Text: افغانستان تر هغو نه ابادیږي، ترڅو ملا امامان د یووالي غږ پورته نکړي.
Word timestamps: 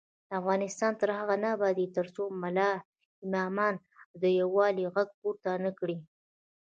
افغانستان 0.39 0.91
تر 1.01 1.09
هغو 1.17 1.35
نه 1.43 1.47
ابادیږي، 1.55 1.93
ترڅو 1.97 2.23
ملا 2.43 2.71
امامان 3.25 3.73
د 4.21 4.23
یووالي 4.39 4.85
غږ 4.95 5.09
پورته 5.19 5.51
نکړي. 5.65 5.97